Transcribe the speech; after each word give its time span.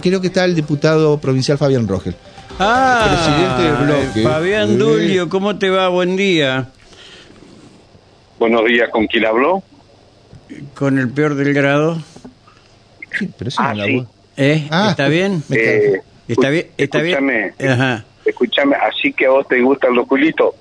creo 0.00 0.20
que 0.20 0.28
está 0.28 0.44
el 0.44 0.54
diputado 0.54 1.18
provincial 1.18 1.58
Fabián 1.58 1.86
Rogel. 1.88 2.14
Ah, 2.58 3.06
Presidente 3.10 3.62
del 3.62 3.86
bloque. 3.86 4.22
Fabián 4.22 4.70
Eh. 4.70 4.76
Dulio, 4.76 5.28
¿cómo 5.28 5.58
te 5.58 5.68
va? 5.70 5.88
Buen 5.88 6.16
día. 6.16 6.68
Buenos 8.38 8.64
días, 8.66 8.88
¿con 8.90 9.06
quién 9.06 9.26
habló? 9.26 9.62
Con 10.74 10.98
el 10.98 11.08
peor 11.10 11.34
del 11.34 11.52
grado. 11.54 11.98
Sí, 13.18 13.30
pero 13.38 13.48
eso 13.48 13.60
Ah, 13.62 13.68
no 13.72 13.74
la 13.80 13.84
sí. 13.86 13.96
voz. 13.96 14.06
¿Eh? 14.36 14.66
Ah, 14.70 14.88
¿Está 14.90 15.08
bien? 15.08 15.42
Eh, 15.50 16.00
¿Está 16.28 16.50
bien? 16.50 16.66
¿Está 16.76 16.98
escúchame, 16.98 17.52
bien? 17.58 17.70
Ajá. 17.70 18.04
Escúchame, 18.26 18.76
así 18.76 19.12
que 19.12 19.26
a 19.26 19.30
vos 19.30 19.46
te 19.48 19.60
gustan 19.60 19.94
los 19.94 20.06
culitos. 20.06 20.54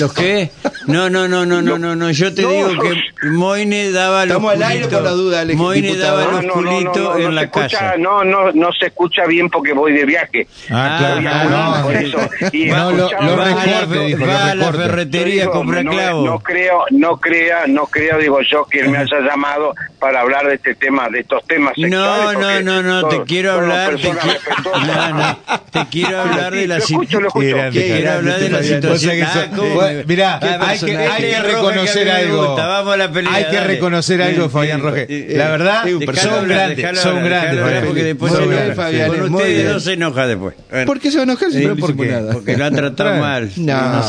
¿Los 0.00 0.12
qué? 0.12 0.50
No, 0.86 1.08
no, 1.10 1.28
no, 1.28 1.44
no, 1.46 1.60
no, 1.62 1.78
no, 1.78 1.94
no. 1.96 2.10
Yo 2.10 2.32
te 2.34 2.42
No, 2.42 2.48
digo 2.48 2.68
que 2.80 3.28
Moine 3.28 3.90
daba 3.90 4.26
los 4.26 4.36
Estamos 4.36 4.52
al 4.54 4.62
aire 4.62 4.84
culitos. 4.84 5.00
por 5.00 5.02
la 5.02 5.10
duda, 5.16 5.40
Alex, 5.40 5.58
Moine 5.58 5.88
diputado. 5.88 6.16
daba 6.18 6.30
No, 6.30 6.36
los 6.36 6.44
no, 6.46 6.52
culitos 6.54 6.96
no, 6.96 7.18
no 7.18 7.28
en 7.28 7.34
la 7.34 7.42
escucha, 7.42 7.68
casa. 7.68 7.94
No, 7.98 8.24
no, 8.24 8.52
no 8.52 8.72
se 8.72 8.86
escucha 8.86 9.24
bien 9.26 9.48
porque 9.50 9.72
voy 9.72 9.92
de 9.92 10.04
viaje. 10.04 10.46
Ah, 10.70 11.16
ah, 11.26 11.76
no. 11.80 11.84
por 11.84 11.96
eso. 11.96 12.18
Y 12.52 12.66
No, 12.66 12.90
lo- 12.92 13.10
lo 13.10 13.36
va 13.36 13.46
a 13.46 13.66
la, 13.66 13.80
recorte, 13.80 13.98
dijo, 14.06 14.18
lo 14.20 14.26
va 14.26 14.50
a 14.50 14.54
la 14.54 14.72
ferretería 14.72 15.42
a 15.42 15.46
Digo, 15.46 15.52
comprar 15.52 15.84
no, 15.84 15.90
clavo. 15.92 16.24
No 16.26 16.38
creo, 16.40 16.84
no 16.90 17.16
crea, 17.18 17.66
no 17.66 17.86
creo, 17.86 18.18
digo 18.18 18.38
yo, 18.50 18.64
que 18.66 18.80
él 18.80 18.90
me 18.90 18.98
haya 18.98 19.20
llamado 19.20 19.74
para 19.98 20.20
hablar 20.20 20.46
de 20.46 20.54
este 20.54 20.74
tema, 20.74 21.08
de 21.08 21.20
estos 21.20 21.44
temas 21.46 21.72
No, 21.76 21.86
sexuales. 22.26 22.64
no, 22.64 22.82
no, 22.82 23.00
no, 23.02 23.08
te 23.08 23.22
quiero 23.24 23.52
hablar, 23.52 23.90
te, 23.96 23.96
personas 23.96 24.24
qui- 24.24 24.32
respetuosas. 24.44 24.86
no, 24.86 25.14
no, 25.18 25.60
te 25.70 25.86
quiero 25.90 26.20
hablar 26.20 26.52
de 26.52 26.66
la 26.68 26.78
Lo 26.78 26.86
escucho, 27.08 27.20
lo 27.20 27.28
escucho. 27.28 27.46
situación. 27.46 27.84
Quiero 27.84 28.12
hablar 28.12 28.40
de 28.40 28.48
la 28.50 28.62
situación. 28.62 28.92
O 28.92 28.98
sea 28.98 29.12
que 29.14 29.22
Ah, 29.22 29.30
so- 29.50 29.56
¿cómo 29.56 29.74
Bueno, 29.74 29.98
me- 29.98 30.04
mirá, 30.04 30.38
hay 30.60 30.78
que- 30.78 30.96
hay 30.96 31.22
que 31.30 31.42
reconocer 31.42 32.10
algo. 32.10 32.56
Vamos 32.56 32.94
a 32.94 32.96
la 32.96 33.10
pelea. 33.12 33.34
Hay 33.34 33.44
que 33.46 33.56
dale. 33.56 33.66
reconocer 33.66 34.22
algo, 34.22 34.44
Sí, 34.44 34.50
Fabián 34.50 34.78
sí, 34.80 34.82
Roge. 34.86 35.06
sí, 35.06 35.26
La 35.30 35.50
verdad, 35.50 35.82
sí, 35.84 35.90
son 36.16 36.48
grandes, 36.48 36.98
son 37.00 37.24
grandes. 37.24 37.84
Porque 37.84 38.04
después 38.04 38.32
Muy 38.32 38.40
se 38.42 38.48
bien, 38.48 38.62
enoja. 38.62 38.74
Fabián, 38.82 39.08
Con 39.10 39.34
ustedes 39.34 39.72
no 39.72 39.80
se 39.80 39.92
enoja 39.92 40.26
después. 40.26 40.54
¿Por 40.86 41.00
qué 41.00 41.10
se 41.10 41.16
va 41.16 41.22
a 41.22 41.24
enojar 41.24 41.50
si 41.52 41.64
no. 41.66 41.76
Porque 41.76 42.56
lo 42.56 42.64
han 42.64 42.74
tratado 42.74 43.14
mal. 43.20 43.50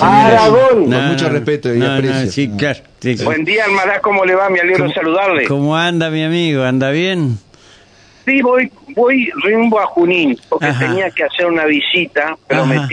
Aragón. 0.02 0.86
Con 0.92 1.06
mucho 1.08 1.30
respeto 1.30 1.74
y 1.74 1.82
aprecio. 1.84 2.32
sí, 2.32 2.50
claro. 2.58 2.80
sí, 3.02 3.18
sí. 3.18 3.24
Buen 3.24 3.46
día, 3.46 3.66
Almará, 3.66 4.00
¿cómo 4.02 4.26
le 4.26 4.36
va? 4.36 4.50
Me 4.50 4.60
alegro 4.60 4.88
de 4.88 4.94
saludarle. 4.94 5.46
¿Cómo 5.46 5.76
anda 5.78 6.10
mi 6.10 6.24
amigo? 6.24 6.64
¿Anda 6.64 6.90
bien? 6.92 7.38
Sí, 8.30 8.42
voy, 8.44 8.72
voy 8.96 9.30
rumbo 9.44 9.80
a 9.80 9.86
Junín, 9.88 10.38
porque 10.50 10.68
Ajá. 10.68 10.80
tenía 10.88 11.10
que 11.10 11.24
hacer 11.24 11.48
una 11.48 11.66
visita, 11.66 12.38
pero 12.48 12.62
Ajá. 12.64 12.88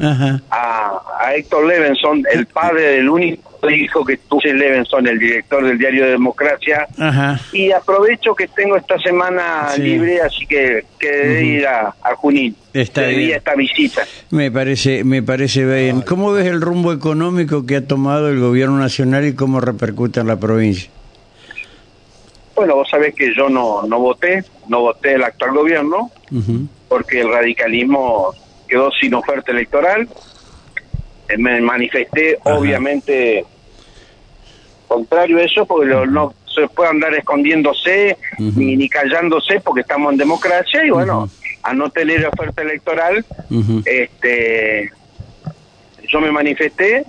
Ajá. 0.00 0.40
a, 0.50 1.00
a 1.26 1.34
Héctor 1.34 1.66
Levenson, 1.66 2.22
el 2.32 2.46
padre 2.46 2.82
del 2.92 3.08
único 3.08 3.68
hijo 3.68 4.04
que 4.04 4.16
tuvo 4.16 4.40
Levenson, 4.44 5.06
el 5.08 5.18
director 5.18 5.62
del 5.66 5.76
diario 5.76 6.06
Democracia, 6.06 6.86
y 7.52 7.70
aprovecho 7.72 8.34
que 8.34 8.46
tengo 8.48 8.76
esta 8.76 8.98
semana 9.00 9.68
Sí. 9.74 9.82
libre, 9.82 10.20
así 10.22 10.46
que 10.46 10.84
quedé 10.98 11.44
ir 11.44 11.66
a, 11.66 11.88
a 12.02 12.14
Junín. 12.14 12.54
Está 12.72 13.02
bien. 13.02 13.32
esta 13.36 13.54
visita. 13.56 14.02
Me 14.30 14.50
parece, 14.52 15.02
me 15.04 15.22
parece 15.22 15.64
bien. 15.66 16.00
¿Cómo 16.02 16.32
ves 16.32 16.46
el 16.46 16.60
rumbo 16.60 16.92
económico 16.92 17.66
que 17.66 17.76
ha 17.76 17.84
tomado 17.86 18.28
el 18.30 18.38
gobierno 18.38 18.78
nacional 18.78 19.26
y 19.26 19.34
cómo 19.34 19.60
repercute 19.60 20.20
en 20.20 20.28
la 20.28 20.36
provincia? 20.38 20.88
Bueno, 22.58 22.74
vos 22.74 22.88
sabés 22.90 23.14
que 23.14 23.32
yo 23.36 23.48
no, 23.48 23.82
no 23.84 24.00
voté, 24.00 24.42
no 24.66 24.80
voté 24.80 25.14
el 25.14 25.22
actual 25.22 25.52
gobierno, 25.54 26.10
porque 26.88 27.20
el 27.20 27.28
radicalismo 27.30 28.34
quedó 28.66 28.90
sin 29.00 29.14
oferta 29.14 29.52
electoral. 29.52 30.08
Eh, 31.28 31.38
Me 31.38 31.60
manifesté, 31.60 32.36
Ajá. 32.44 32.56
obviamente, 32.56 33.46
contrario 34.88 35.38
a 35.38 35.42
eso, 35.42 35.66
porque 35.66 35.86
lo- 35.86 36.04
no 36.06 36.34
se 36.52 36.66
puede 36.66 36.90
andar 36.90 37.14
escondiéndose 37.14 38.18
ni, 38.38 38.76
ni 38.76 38.88
callándose, 38.88 39.60
porque 39.60 39.82
estamos 39.82 40.10
en 40.10 40.18
democracia, 40.18 40.84
y 40.84 40.90
bueno, 40.90 41.18
Ujú. 41.24 41.30
a 41.62 41.74
no 41.74 41.90
tener 41.90 42.26
oferta 42.26 42.62
electoral, 42.62 43.24
este 43.84 44.90
yo 46.10 46.20
me 46.20 46.32
manifesté, 46.32 47.04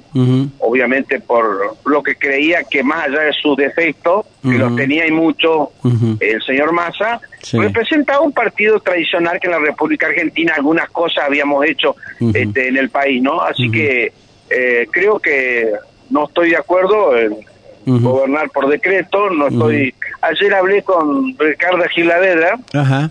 obviamente 0.59 1.19
por 1.19 1.77
lo 1.85 2.03
que 2.03 2.15
creía 2.15 2.63
que 2.63 2.83
más 2.83 3.07
allá 3.07 3.21
de 3.21 3.33
sus 3.33 3.55
defectos, 3.57 4.25
que 4.43 4.57
los 4.57 4.75
tenía 4.75 5.07
y 5.07 5.11
mucho, 5.11 5.71
el 6.19 6.41
señor 6.43 6.71
Massa, 6.73 7.19
Sí. 7.41 7.57
representaba 7.57 8.19
un 8.19 8.33
partido 8.33 8.81
tradicional 8.81 9.39
que 9.39 9.47
en 9.47 9.53
la 9.53 9.59
República 9.59 10.07
Argentina 10.07 10.53
algunas 10.57 10.89
cosas 10.89 11.23
habíamos 11.25 11.65
hecho 11.65 11.95
este, 12.33 12.67
en 12.67 12.75
el 12.75 12.89
país, 12.89 13.21
¿no? 13.21 13.41
Así 13.41 13.71
que 13.71 14.11
eh, 14.49 14.87
creo 14.91 15.19
que 15.19 15.71
no 16.09 16.25
estoy 16.25 16.49
de 16.49 16.57
acuerdo 16.57 17.17
en 17.17 17.37
gobernar 17.85 18.49
por 18.51 18.67
decreto, 18.67 19.29
no 19.29 19.47
estoy... 19.47 19.93
Ayer 20.21 20.53
hablé 20.53 20.83
con 20.83 21.33
Ricardo 21.39 21.83
Giladera, 21.89 22.59
Ajá. 22.73 23.09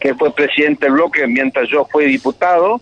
Que 0.00 0.14
fue 0.14 0.32
presidente 0.32 0.86
del 0.86 0.94
bloque 0.94 1.26
mientras 1.26 1.68
yo 1.68 1.86
fui 1.90 2.04
diputado 2.06 2.80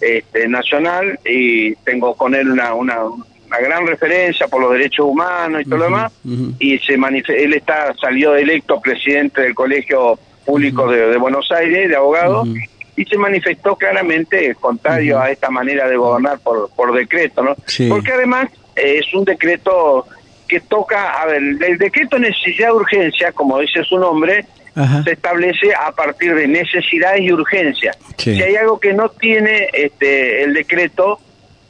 este, 0.00 0.48
nacional 0.48 1.18
y 1.24 1.74
tengo 1.76 2.14
con 2.14 2.34
él 2.34 2.50
una, 2.50 2.74
una, 2.74 3.04
una 3.04 3.58
gran 3.60 3.86
referencia 3.86 4.48
por 4.48 4.60
los 4.60 4.72
derechos 4.72 5.06
humanos 5.06 5.62
y 5.62 5.64
todo 5.64 5.78
lo 5.78 5.84
demás 5.84 6.12
y 6.58 6.78
se 6.78 6.94
él 6.94 7.52
está 7.54 7.94
salió 8.00 8.34
electo 8.34 8.80
presidente 8.80 9.42
del 9.42 9.54
colegio 9.54 10.18
público 10.44 10.90
de, 10.90 11.08
de 11.08 11.16
Buenos 11.16 11.50
Aires 11.52 11.88
de 11.88 11.96
abogados 11.96 12.48
y 12.96 13.04
se 13.04 13.18
manifestó 13.18 13.76
claramente 13.76 14.54
contrario 14.56 15.20
a 15.20 15.30
esta 15.30 15.50
manera 15.50 15.86
de 15.88 15.96
gobernar 15.96 16.38
por, 16.40 16.70
por 16.74 16.92
decreto 16.94 17.42
no 17.42 17.54
Sí. 17.66 17.88
porque 17.88 18.12
además 18.12 18.48
eh, 18.74 18.98
es 19.00 19.14
un 19.14 19.24
decreto 19.24 20.06
que 20.48 20.60
toca 20.60 21.20
a 21.20 21.26
ver 21.26 21.42
el 21.42 21.78
decreto 21.78 22.16
de 22.16 22.30
necesidad 22.30 22.68
de 22.68 22.74
urgencia 22.74 23.32
como 23.32 23.58
dice 23.60 23.82
su 23.84 23.98
nombre 23.98 24.46
Ajá. 24.76 25.02
se 25.04 25.12
establece 25.12 25.74
a 25.74 25.90
partir 25.92 26.34
de 26.34 26.46
necesidades 26.46 27.22
y 27.22 27.32
urgencias. 27.32 27.96
Sí. 28.18 28.34
Si 28.36 28.42
hay 28.42 28.56
algo 28.56 28.78
que 28.78 28.92
no 28.92 29.08
tiene 29.08 29.68
este 29.72 30.42
el 30.44 30.52
decreto 30.54 31.18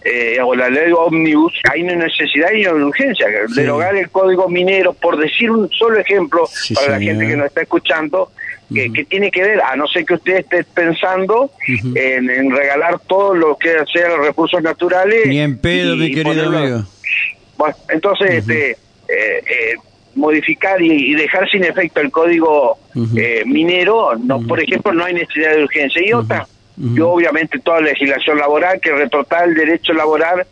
eh, 0.04 0.38
o 0.44 0.54
la 0.54 0.68
ley 0.68 0.92
Omnibus, 0.92 1.52
hay 1.72 1.82
una 1.82 1.94
necesidad 1.96 2.52
y 2.52 2.66
una 2.66 2.86
urgencia. 2.86 3.26
Sí. 3.48 3.54
Derogar 3.60 3.96
el 3.96 4.10
código 4.10 4.48
minero, 4.48 4.92
por 4.92 5.16
decir 5.18 5.50
un 5.50 5.68
solo 5.70 5.98
ejemplo 5.98 6.46
Sí, 6.46 6.74
para 6.74 6.90
la 6.90 7.00
gente 7.00 7.26
que 7.26 7.36
nos 7.36 7.46
está 7.46 7.62
escuchando, 7.62 8.30
que, 8.72 8.92
que 8.92 9.04
tiene 9.04 9.30
que 9.30 9.42
ver, 9.42 9.60
a 9.62 9.74
no 9.76 9.86
ser 9.88 10.04
que 10.04 10.14
usted 10.14 10.36
esté 10.38 10.62
pensando 10.64 11.50
en, 11.94 12.28
en 12.30 12.50
regalar 12.50 12.98
todo 13.06 13.34
lo 13.34 13.56
que 13.56 13.70
sea 13.92 14.08
los 14.16 14.26
recursos 14.26 14.60
naturales. 14.62 15.26
Ni 15.26 15.40
en 15.40 15.58
pedo, 15.58 15.94
y- 15.94 15.98
mi 15.98 16.10
querido 16.12 16.48
amigo. 16.56 16.82
bueno, 17.56 17.76
entonces, 17.88 18.30
este, 18.30 18.70
eh, 18.72 18.76
eh, 19.08 19.74
modificar 20.16 20.82
y, 20.82 21.12
y 21.12 21.14
dejar 21.14 21.48
sin 21.48 21.62
efecto 21.64 22.00
el 22.00 22.10
código 22.10 22.78
eh, 23.16 23.42
minero, 23.46 24.16
no, 24.18 24.40
por 24.40 24.60
ejemplo, 24.60 24.92
no 24.92 25.04
hay 25.04 25.14
necesidad 25.14 25.54
de 25.54 25.62
urgencia. 25.62 26.02
Y 26.04 26.12
otra, 26.12 26.46
Ujú. 26.78 26.96
y 26.96 27.00
obviamente 27.00 27.58
toda 27.60 27.80
la 27.80 27.88
legislación 27.90 28.38
laboral 28.38 28.80
que 28.80 28.92
retrotrae 28.92 29.46
el 29.46 29.54
derecho 29.54 29.92
laboral 29.92 30.46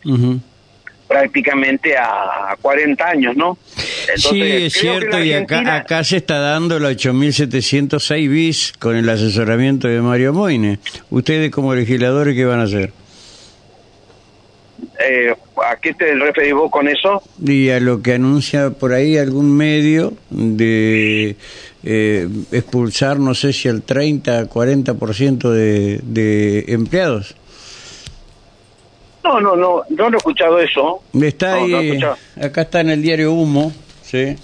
prácticamente 1.07 1.95
a, 1.95 2.51
a 2.51 2.55
40 2.61 3.07
años, 3.07 3.35
¿no? 3.37 3.57
Sí, 4.15 4.41
es 4.41 4.73
cierto, 4.73 5.19
y 5.19 5.33
acá, 5.33 5.75
acá 5.75 6.03
se 6.03 6.17
está 6.17 6.39
dando 6.39 6.79
la 6.79 6.89
8706 6.89 8.29
bis 8.29 8.73
con 8.79 8.95
el 8.95 9.07
asesoramiento 9.07 9.87
de 9.87 10.01
Mario 10.01 10.33
Moine. 10.33 10.79
¿Ustedes 11.11 11.51
como 11.51 11.75
legisladores 11.75 12.35
qué 12.35 12.45
van 12.45 12.59
a 12.59 12.63
hacer? 12.63 12.91
Eh, 15.07 15.35
¿A 15.65 15.75
qué 15.77 15.93
te 15.93 16.13
referís 16.15 16.53
vos 16.53 16.71
con 16.71 16.87
eso? 16.87 17.21
Y 17.43 17.69
a 17.69 17.79
lo 17.79 18.01
que 18.01 18.13
anuncia 18.13 18.71
por 18.71 18.93
ahí 18.93 19.17
algún 19.17 19.55
medio 19.55 20.13
de 20.29 21.35
eh, 21.83 22.27
expulsar, 22.51 23.19
no 23.19 23.33
sé 23.33 23.53
si 23.53 23.69
al 23.69 23.83
30, 23.83 24.49
40% 24.49 25.49
de, 25.49 25.99
de 26.03 26.65
empleados. 26.67 27.35
No, 29.23 29.39
no, 29.39 29.55
no, 29.55 29.83
no 29.89 30.07
he 30.07 30.17
escuchado 30.17 30.59
eso. 30.59 31.01
Está 31.13 31.57
No, 31.57 31.77
ahí, 31.77 31.99
acá 32.41 32.61
está 32.61 32.81
en 32.81 32.89
el 32.89 33.01
diario 33.01 33.33
Humo, 33.33 33.73
¿sí? 34.03 34.35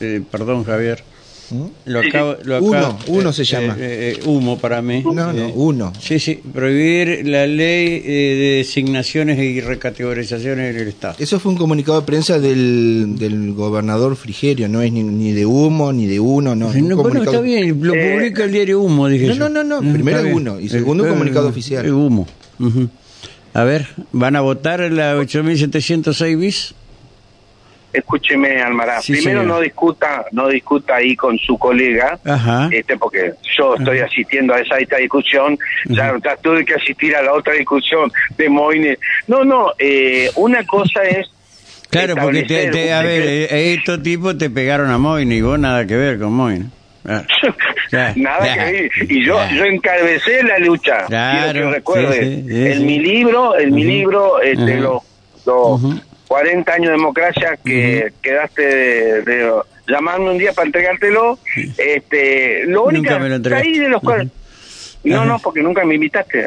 Eh, 0.00 0.22
perdón, 0.30 0.64
Javier. 0.64 1.02
Lo 1.84 2.00
acabo, 2.00 2.36
lo 2.44 2.62
Uno, 2.62 2.78
acabo- 2.78 2.98
uno 3.08 3.32
se 3.32 3.44
llama. 3.44 3.76
eh, 3.78 4.16
eh, 4.18 4.20
humo 4.26 4.58
para 4.58 4.82
mí. 4.82 5.02
No, 5.04 5.12
no, 5.32 5.32
Eh, 5.32 5.52
uno. 5.54 5.92
Sí, 6.00 6.18
sí, 6.18 6.40
prohibir 6.52 7.26
la 7.28 7.46
ley 7.46 8.02
eh, 8.04 8.36
de 8.38 8.56
designaciones 8.58 9.38
y 9.38 9.60
recategorizaciones 9.60 10.74
en 10.74 10.80
el 10.82 10.88
Estado. 10.88 11.14
Eso 11.18 11.38
fue 11.38 11.52
un 11.52 11.58
comunicado 11.58 12.00
de 12.00 12.06
prensa 12.06 12.38
del, 12.40 13.14
del 13.18 13.52
gobernador 13.52 14.16
Frigerio, 14.16 14.68
no 14.68 14.82
es 14.82 14.90
ni, 14.92 15.02
ni 15.02 15.32
de 15.32 15.46
humo, 15.46 15.92
ni 15.92 16.06
de 16.06 16.18
uno, 16.20 16.54
no. 16.56 16.68
bueno, 16.68 16.96
comunicado- 16.96 17.24
está 17.24 17.40
bien, 17.40 17.78
lo 17.82 17.94
Eh, 17.94 18.14
publica 18.16 18.44
el 18.44 18.52
diario 18.52 18.80
Humo, 18.80 19.08
dije 19.08 19.26
No, 19.28 19.34
yo. 19.34 19.48
no, 19.48 19.62
no, 19.62 19.80
no, 19.80 19.88
Ah, 19.88 19.92
primero 19.92 20.22
uno, 20.34 20.58
y 20.60 20.68
segundo 20.68 21.04
un 21.04 21.10
Eh, 21.10 21.12
comunicado 21.12 21.46
eh, 21.46 21.50
oficial. 21.50 21.86
eh, 21.86 21.92
Humo. 21.92 22.26
A 23.54 23.64
ver, 23.64 23.86
¿van 24.12 24.36
a 24.36 24.40
votar 24.40 24.80
la 24.92 25.16
8706 25.16 26.38
bis? 26.38 26.74
Escúcheme, 27.96 28.60
Almaraz. 28.60 29.04
Sí, 29.04 29.12
Primero 29.14 29.40
señor. 29.40 29.54
no 29.56 29.60
discuta, 29.60 30.24
no 30.32 30.48
discuta 30.48 30.96
ahí 30.96 31.16
con 31.16 31.38
su 31.38 31.56
colega, 31.58 32.18
Ajá. 32.24 32.68
este 32.70 32.96
porque 32.96 33.32
yo 33.56 33.74
estoy 33.74 33.98
asistiendo 34.00 34.52
a 34.54 34.60
esa 34.60 34.76
esta 34.76 34.96
discusión, 34.98 35.58
ya, 35.86 36.14
ya 36.22 36.36
tuve 36.36 36.64
que 36.64 36.74
asistir 36.74 37.16
a 37.16 37.22
la 37.22 37.32
otra 37.32 37.54
discusión 37.54 38.10
de 38.36 38.48
Moine. 38.48 38.98
No, 39.26 39.44
no, 39.44 39.72
eh, 39.78 40.30
una 40.36 40.64
cosa 40.66 41.02
es 41.04 41.26
Claro, 41.88 42.14
porque 42.20 42.42
te, 42.42 42.68
te- 42.70 42.92
a 42.92 43.00
ver, 43.02 43.22
eh, 43.22 43.72
estos 43.74 44.02
tipos 44.02 44.36
te 44.36 44.50
pegaron 44.50 44.90
a 44.90 44.98
Moine 44.98 45.34
y 45.36 45.40
vos 45.40 45.58
nada 45.58 45.86
que 45.86 45.96
ver 45.96 46.18
con 46.18 46.32
Moine. 46.32 46.66
Ah, 47.08 47.22
ya, 47.92 48.12
Nada 48.16 48.44
ya, 48.44 48.54
que 48.66 48.72
ver. 48.72 48.90
Y 49.08 49.24
yo, 49.24 49.38
yo 49.54 49.64
encabecé 49.64 50.42
la 50.42 50.58
lucha. 50.58 51.06
Claro, 51.06 51.52
Quiero 51.52 51.68
que 51.70 51.74
recuerdes. 51.76 52.18
sí, 52.18 52.42
sí, 52.42 52.48
sí, 52.48 52.72
en 52.72 52.86
mi 52.86 52.98
libro, 52.98 53.56
en 53.58 53.72
mi 53.74 53.84
libro, 53.84 54.40
este, 54.42 54.76
los 54.80 55.02
Ujú. 55.46 55.94
40 56.28 56.72
años 56.72 56.86
de 56.88 56.92
democracia 56.92 57.58
que 57.64 58.12
quedaste 58.22 58.62
de, 58.62 59.22
de 59.22 59.52
llamarme 59.88 60.30
un 60.30 60.38
día 60.38 60.52
para 60.52 60.66
entregártelo, 60.66 61.38
este, 61.78 62.64
lo 62.66 62.84
único 62.84 63.18
me 63.18 63.28
lo 63.28 63.56
ahí 63.56 63.78
de 63.78 63.88
los 63.88 64.02
cual- 64.02 64.18
No, 64.24 64.30
Ajá. 64.30 64.45
No, 65.06 65.38
porque 65.38 65.62
nunca 65.62 65.84
me 65.84 65.94
invitaste. 65.94 66.44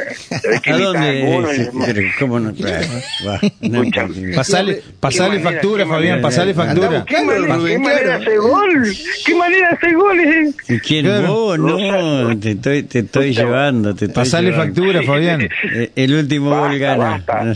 Que 0.64 0.72
¿A 0.72 0.78
dónde? 0.78 1.70
pero 1.86 2.02
¿Cómo 2.20 2.40
no? 2.40 2.52
Va, 2.52 3.40
no, 3.62 3.80
Escucha. 3.84 4.08
no, 4.08 4.36
Pasale, 4.36 4.82
pasale 5.00 5.40
factura, 5.40 5.86
Fabián, 5.86 6.22
pasale 6.22 6.54
factura. 6.54 7.06
¿Qué 7.06 7.24
manera, 7.24 7.58
qué 7.58 8.12
hacer 8.12 8.38
gol? 8.40 8.84
¿Qué 9.26 9.36
manera 9.36 9.70
de 9.70 9.76
hacer 9.76 9.94
goles? 9.96 10.56
¿Y 10.68 10.80
¿Quién 10.80 11.28
vos? 11.28 11.58
No, 11.60 12.38
te 12.40 12.52
estoy, 12.52 12.84
te 12.84 13.00
estoy 13.00 13.34
llevando. 13.34 13.96
Te 13.96 14.06
estoy 14.06 14.24
Pasale 14.24 14.52
llevando. 14.52 14.74
factura, 14.76 15.04
Fabián. 15.04 15.42
Eh, 15.74 15.92
El 15.96 16.14
último 16.16 16.50
gol 16.50 16.78
gana. 16.80 17.24
Ah, 17.28 17.54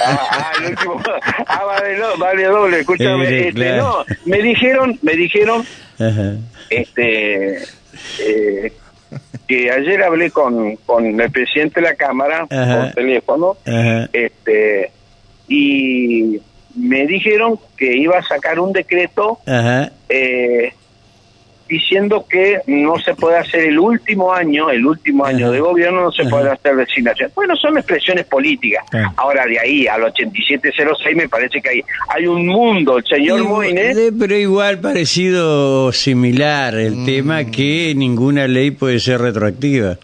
ah, 0.00 0.52
el 0.62 0.70
último. 0.70 1.02
Ah, 1.46 1.64
vale, 1.64 1.96
do- 1.96 2.18
vale 2.18 2.44
doble. 2.44 2.80
Escúchame. 2.80 3.24
Eh, 3.28 3.48
este, 3.48 3.52
claro. 3.54 4.04
no, 4.08 4.16
me 4.26 4.42
dijeron, 4.42 4.98
me 5.02 5.12
dijeron, 5.14 5.64
Ajá. 5.98 6.34
este, 6.70 7.58
eh, 8.20 8.72
que 9.48 9.70
ayer 9.70 10.02
hablé 10.02 10.30
con, 10.30 10.76
con 10.76 11.20
el 11.20 11.30
presidente 11.30 11.80
de 11.80 11.88
la 11.88 11.94
Cámara 11.94 12.46
Ajá. 12.50 12.82
por 12.84 12.92
teléfono, 12.92 13.56
Ajá. 13.66 14.08
este, 14.12 14.92
y 15.48 16.38
me 16.76 17.06
dijeron 17.06 17.58
que 17.76 17.96
iba 17.96 18.18
a 18.18 18.22
sacar 18.22 18.60
un 18.60 18.72
decreto 18.72 19.38
eh, 20.08 20.72
diciendo 21.68 22.24
que 22.28 22.58
no 22.66 22.98
se 22.98 23.14
puede 23.14 23.36
hacer 23.38 23.64
el 23.64 23.78
último 23.78 24.32
año, 24.32 24.70
el 24.70 24.84
último 24.86 25.24
año 25.24 25.46
Ajá. 25.46 25.52
de 25.54 25.60
gobierno 25.60 26.02
no 26.04 26.12
se 26.12 26.22
Ajá. 26.22 26.30
puede 26.30 26.50
hacer 26.50 26.76
designación. 26.76 27.30
Bueno, 27.34 27.54
son 27.56 27.76
expresiones 27.76 28.24
políticas. 28.26 28.84
Ah. 28.92 29.12
Ahora 29.16 29.44
de 29.46 29.58
ahí 29.58 29.86
al 29.86 30.02
8706 30.04 31.16
me 31.16 31.28
parece 31.28 31.60
que 31.60 31.68
hay, 31.68 31.80
hay 32.08 32.26
un 32.26 32.46
mundo, 32.46 32.98
el 32.98 33.04
señor 33.04 33.44
Moines. 33.44 33.94
de- 33.96 34.12
pero 34.12 34.36
igual 34.36 34.80
parecido 34.80 35.92
similar 35.92 36.74
el 36.74 37.04
tema 37.04 37.44
que 37.44 37.92
ninguna 37.96 38.46
ley 38.48 38.70
puede 38.70 38.98
ser 39.00 39.20
retroactiva. 39.20 39.98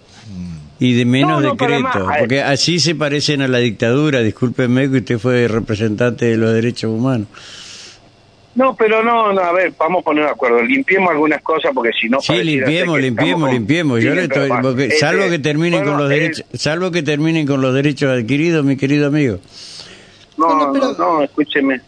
Y 0.80 0.92
de 0.94 1.04
menos 1.04 1.40
No, 1.40 1.48
no, 1.50 1.56
pero 1.56 1.76
decreto, 1.76 2.08
porque 2.18 2.42
así 2.42 2.78
se 2.80 2.94
parecen 2.96 3.40
a 3.42 3.48
la 3.48 3.58
dictadura. 3.58 4.20
Discúlpeme 4.20 4.90
que 4.90 4.98
usted 4.98 5.18
fue 5.18 5.46
representante 5.48 6.26
de 6.26 6.36
los 6.36 6.52
derechos 6.52 6.90
humanos. 6.90 7.28
No, 8.54 8.74
pero 8.76 9.02
no, 9.02 9.32
no, 9.32 9.40
a 9.40 9.52
ver, 9.52 9.72
vamos 9.76 10.02
a 10.02 10.04
poner 10.04 10.24
de 10.26 10.30
acuerdo. 10.30 10.62
Limpiemos 10.62 11.10
algunas 11.10 11.42
cosas 11.42 11.72
porque 11.74 11.90
si 12.00 12.08
no. 12.08 12.20
Sí, 12.20 12.42
limpiemos, 12.44 13.00
limpiemos, 13.00 13.50
limpiemos. 13.52 14.02
Yo 14.02 14.14
le 14.14 14.22
estoy, 14.24 14.48
porque, 14.62 14.84
este, 14.86 14.98
salvo 14.98 15.28
que 15.28 15.38
terminen 15.40 15.80
bueno, 15.80 15.92
con 15.92 16.00
los 16.00 16.08
derechos, 16.08 16.46
salvo 16.54 16.90
que 16.92 17.02
terminen 17.02 17.46
con 17.46 17.60
los 17.60 17.74
derechos 17.74 18.10
adquiridos, 18.16 18.64
mi 18.64 18.76
querido 18.76 19.08
amigo. 19.08 19.38
No, 20.36 20.48
No, 20.48 20.54
no, 20.54 20.66
no, 20.66 20.72
pero- 20.72 20.92
no, 20.98 21.22
escúcheme. 21.24 21.80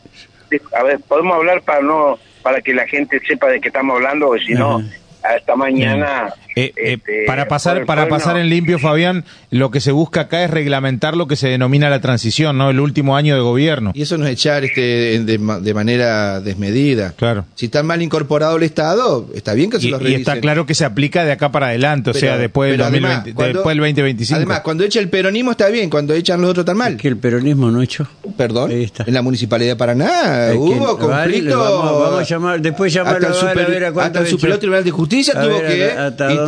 A 0.79 0.83
ver, 0.83 1.01
podemos 1.07 1.35
hablar 1.37 1.63
para 1.63 1.81
no 1.83 2.19
para 2.43 2.61
que 2.61 2.73
la 2.75 2.87
gente 2.87 3.21
sepa 3.27 3.49
de 3.49 3.61
qué 3.61 3.69
estamos 3.69 3.97
hablando, 3.97 4.27
porque 4.27 4.45
si 4.45 4.53
no, 4.55 4.81
hasta 5.23 5.57
mañana. 5.57 6.29
Eh, 6.29 6.46
eh, 6.57 6.73
este, 6.77 7.25
para 7.27 7.49
pasar, 7.49 7.85
para 7.85 8.09
pasar 8.09 8.35
no. 8.37 8.41
en 8.41 8.49
limpio, 8.49 8.79
Fabián, 8.79 9.25
lo 9.51 9.71
que 9.71 9.81
se 9.81 9.93
busca 9.93 10.23
acá 10.23 10.43
es 10.43 10.51
reglamentar 10.51 11.17
lo 11.17 11.27
que 11.29 11.37
se 11.37 11.49
denomina 11.49 11.91
la 11.91 12.01
transición, 12.01 12.57
¿no? 12.57 12.71
El 12.71 12.81
último 12.81 13.15
año 13.15 13.35
de 13.35 13.43
gobierno. 13.43 13.93
Y 13.95 14.03
eso 14.03 14.17
no 14.17 14.27
es 14.27 14.33
echar 14.33 14.65
este, 14.65 15.21
de, 15.23 15.39
ma- 15.39 15.61
de 15.61 15.75
manera 15.75 16.41
desmedida. 16.41 17.13
Claro. 17.17 17.45
Si 17.55 17.67
está 17.67 17.83
mal 17.83 18.01
incorporado 18.03 18.57
el 18.57 18.63
Estado, 18.63 19.29
está 19.35 19.53
bien 19.53 19.71
que 19.71 19.79
se 19.81 19.89
Y, 19.89 19.91
lo 19.91 19.97
y 19.99 20.01
revisen. 20.01 20.21
está 20.23 20.41
claro 20.41 20.65
que 20.67 20.75
se 20.75 20.85
aplica 20.87 21.25
de 21.25 21.33
acá 21.33 21.53
para 21.53 21.67
adelante, 21.69 22.11
o 22.11 22.13
Pero- 22.15 22.27
sea, 22.27 22.39
después 22.39 22.71
del, 22.71 22.79
pero 22.79 22.89
además, 22.89 23.11
2020 23.25 23.35
cuando- 23.37 23.59
después 23.59 23.73
del 23.75 23.79
2025. 23.79 24.37
Además, 24.37 24.61
cuando 24.61 24.85
echa 24.85 25.01
el 25.01 25.09
peronismo 25.11 25.51
está 25.51 25.69
bien, 25.69 25.91
cuando 25.91 26.15
echan 26.15 26.41
los 26.41 26.51
otros 26.51 26.65
tan 26.65 26.77
mal. 26.79 26.95
Es 26.95 27.03
que 27.03 27.09
el 27.09 27.19
peronismo 27.19 27.71
no 27.71 27.83
echó. 27.83 28.09
Perdón. 28.37 28.71
Ahí 28.71 28.85
está. 28.85 29.05
En 29.07 29.13
la 29.15 29.21
municipalidad 29.23 29.73
de 29.73 29.77
Paraná 29.77 30.49
Es 30.49 30.57
hubo 30.57 30.97
vale, 30.97 31.33
conflicto. 31.35 31.59
vamos- 31.59 32.01
vamos 32.01 32.21
a 32.21 32.23
llamar- 32.25 32.61
después 32.63 32.93
llamarlo 32.93 33.29
hasta 33.29 33.41
el, 33.41 33.47
a 33.47 33.53
ver, 33.55 33.59
a 33.59 33.65
super- 33.67 33.71
ver 33.75 33.85
a 33.85 33.93
cuánto 33.93 34.19
hasta 34.21 34.21
el. 34.31 34.35
Superior 34.37 34.59
Tribunal 34.59 34.85
de 34.85 34.91
Justicia 34.91 35.35
A 35.37 35.43
tuvo 35.43 35.59
ver, 35.61 35.67
que 35.67 35.93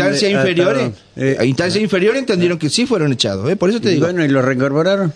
instancias 0.00 0.35
hasta 0.35 0.50
inferiores. 0.50 0.91
Eh, 1.17 1.37
a 1.39 1.45
instancias 1.45 1.83
inferiores 1.83 2.21
entendieron 2.21 2.59
que 2.59 2.69
sí 2.71 2.87
fueron 2.87 3.12
echados. 3.12 3.50
¿eh? 3.50 3.56
Por 3.56 3.71
eso 3.71 3.81
te 3.81 3.91
digo. 3.91 4.05
Bueno, 4.06 4.25
¿y 4.25 4.29
lo 4.29 4.43
reincorporaron? 4.43 5.12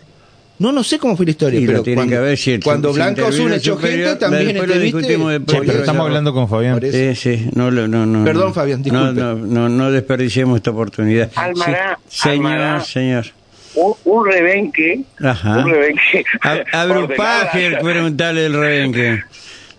no, 0.58 0.70
no 0.70 0.84
sé 0.84 0.98
cómo 1.00 1.16
fue 1.16 1.24
la 1.26 1.32
historia, 1.32 1.58
Y 1.58 1.66
pero 1.66 1.82
tienen 1.82 1.96
cuando, 2.04 2.14
que 2.16 2.20
ver 2.20 2.38
si 2.38 2.52
el- 2.52 2.62
cuando 2.62 2.94
si 2.94 3.00
Osuna 3.00 3.54
el 3.54 3.60
echó 3.60 3.74
superior, 3.74 4.08
gente, 4.10 4.20
también 4.20 4.46
después 4.46 4.68
lo 4.68 4.74
¿entendiste? 4.74 4.98
discutimos 4.98 5.32
después. 5.32 5.58
Che, 5.60 5.66
pero 5.66 5.78
estamos 5.80 6.06
hablando 6.06 6.32
con 6.32 6.48
Fabián. 6.48 6.78
Eso. 6.80 6.96
Sí, 7.20 7.36
sí, 7.36 7.50
no, 7.54 7.70
lo- 7.72 7.88
no, 7.88 8.06
no. 8.06 8.24
Perdón, 8.24 8.48
no. 8.48 8.54
Fabián, 8.54 8.82
No, 8.86 9.12
disculpe. 9.12 9.20
no, 9.20 9.34
no, 9.34 9.68
no 9.68 9.90
desperdiciemos 9.90 10.56
esta 10.58 10.70
oportunidad. 10.70 11.30
Almará, 11.34 11.98
Sí, 12.08 12.20
Señor, 12.20 12.36
Almará. 12.52 12.80
señor. 12.84 13.26
Un, 13.74 13.94
un 14.04 14.26
rebenque. 14.26 15.00
Ajá. 15.20 15.58
Un 15.64 15.70
rebenque. 15.70 16.24
A- 16.42 16.82
Abrupaje, 16.82 17.66
ordenado. 17.66 17.84
preguntarle 17.84 18.46
el 18.46 18.52
rebenque. 18.52 19.22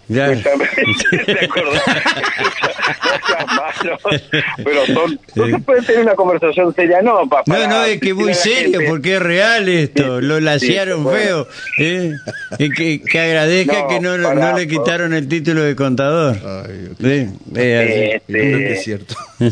Ya. 0.07 0.27
¿te 0.33 0.39
acordás? 1.45 1.81
No 1.87 3.27
seas 3.27 3.47
malo. 3.47 3.97
Pero 4.57 4.85
son, 4.87 5.19
no 5.35 5.47
se 5.47 5.59
puede 5.59 5.81
tener 5.83 6.01
una 6.01 6.15
conversación 6.15 6.75
seria, 6.75 7.01
no, 7.01 7.27
papá. 7.29 7.43
No, 7.47 7.67
no, 7.67 7.83
es 7.85 7.99
que 7.99 8.13
muy 8.13 8.33
serio, 8.33 8.81
porque 8.87 9.15
es 9.15 9.21
real 9.21 9.69
esto, 9.69 10.19
lo 10.19 10.39
laciaron 10.39 11.03
bueno. 11.03 11.45
feo. 11.45 11.47
¿eh? 11.79 12.11
Y 12.59 12.69
que, 12.71 13.01
que 13.01 13.19
agradezca 13.19 13.81
No, 13.81 13.87
que 13.87 13.99
no, 13.99 14.17
no 14.17 14.27
pará, 14.27 14.57
le 14.57 14.67
quitaron 14.67 15.13
el 15.13 15.27
título 15.27 15.63
de 15.63 15.75
contador. 15.75 16.35
Ay, 16.35 16.89
ok. 16.91 16.99
Sí, 16.99 17.29
es. 17.55 18.15
Este, 18.15 18.73
es 18.73 18.83
cierto. 18.83 19.15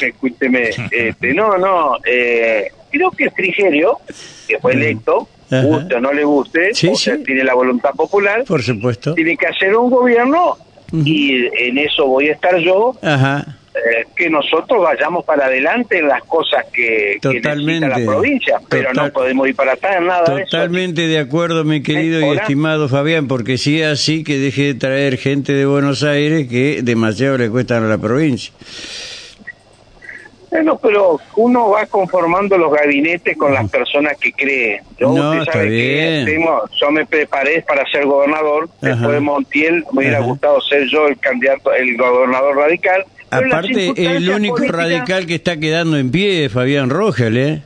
Escúcheme, 0.00 0.70
este, 0.90 1.32
no, 1.32 1.56
no, 1.56 1.96
eh, 2.04 2.70
creo 2.90 3.10
que 3.12 3.30
Frigerio, 3.30 3.98
que 4.46 4.58
fue 4.58 4.74
electo, 4.74 5.28
Ajá. 5.50 5.62
guste 5.62 5.94
o 5.94 6.00
no 6.00 6.12
le 6.12 6.24
guste, 6.24 6.74
Sí, 6.74 6.88
o 6.88 6.94
sea, 6.96 7.16
sí. 7.16 7.22
tiene 7.24 7.44
la 7.44 7.54
voluntad 7.54 7.90
popular, 7.90 8.44
Por 8.44 8.62
supuesto. 8.62 9.14
tiene 9.14 9.36
que 9.36 9.46
hacer 9.46 9.76
un 9.76 9.90
gobierno 9.90 10.56
y 10.92 11.46
en 11.58 11.78
eso 11.78 12.06
voy 12.06 12.28
a 12.28 12.32
estar 12.32 12.56
yo, 12.58 12.96
Ajá. 13.02 13.56
eh, 13.74 14.04
que 14.16 14.30
nosotros 14.30 14.82
vayamos 14.82 15.24
para 15.24 15.46
adelante 15.46 15.98
en 15.98 16.08
las 16.08 16.22
cosas 16.24 16.64
que, 16.72 17.18
que 17.20 17.40
Totalmente. 17.40 17.86
necesita 17.86 17.98
la 17.98 18.06
provincia, 18.06 18.60
pero 18.68 18.88
Total- 18.88 19.06
no 19.08 19.12
podemos 19.12 19.48
ir 19.48 19.54
para 19.56 19.72
atrás 19.72 19.96
en 19.98 20.06
nada 20.06 20.34
de 20.34 20.42
eso. 20.42 20.50
Totalmente 20.52 21.02
de 21.08 21.18
acuerdo, 21.18 21.62
mi 21.64 21.82
querido 21.82 22.20
y 22.20 22.36
estimado 22.36 22.88
Fabián, 22.88 23.28
porque 23.28 23.58
si 23.58 23.80
es 23.82 23.88
así 23.88 24.24
que 24.24 24.38
deje 24.38 24.62
de 24.62 24.74
traer 24.74 25.16
gente 25.18 25.52
de 25.52 25.66
Buenos 25.66 26.02
Aires 26.04 26.48
que 26.48 26.80
demasiado 26.82 27.36
le 27.36 27.50
cuestan 27.50 27.84
a 27.84 27.88
la 27.88 27.98
provincia. 27.98 28.52
Bueno, 30.56 30.78
pero 30.82 31.20
uno 31.36 31.68
va 31.68 31.84
conformando 31.84 32.56
los 32.56 32.72
gabinetes 32.72 33.36
con 33.36 33.52
las 33.52 33.70
personas 33.70 34.14
que 34.18 34.32
cree. 34.32 34.80
Yo, 34.98 35.08
No, 35.12 35.28
usted 35.32 35.40
está 35.40 35.52
sabe 35.52 35.66
bien. 35.68 36.24
que 36.24 36.32
tengo- 36.32 36.62
yo 36.80 36.90
me 36.90 37.04
preparé 37.04 37.60
para 37.68 37.84
ser 37.90 38.06
gobernador. 38.06 38.64
Ajá. 38.80 38.88
Después 38.88 39.12
de 39.12 39.20
Montiel 39.20 39.84
me 39.92 40.00
hubiera 40.00 40.18
Ajá. 40.18 40.26
gustado 40.28 40.60
ser 40.62 40.86
yo 40.88 41.08
el 41.08 41.18
candidato, 41.18 41.74
el 41.74 41.94
gobernador 41.98 42.56
radical. 42.56 43.04
Aparte, 43.30 43.92
el 43.96 44.30
único 44.30 44.56
radical 44.56 45.26
que 45.26 45.34
está 45.34 45.58
quedando 45.60 45.98
en 45.98 46.10
pie 46.10 46.46
es 46.46 46.52
Fabián 46.52 46.88
Rogel, 46.88 47.36
¿eh? 47.36 47.62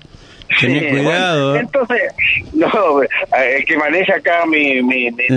Tenés 0.61 0.82
Sí, 0.82 0.88
cuidado. 0.90 1.50
bueno, 1.52 1.61
entonces, 1.61 2.02
no, 2.54 3.02
eh, 3.04 3.09
el 3.59 3.64
que 3.66 3.76
maneja 3.76 4.16
acá 4.16 4.44
mi, 4.47 4.82
mi, 4.82 5.12
mi- 5.12 5.28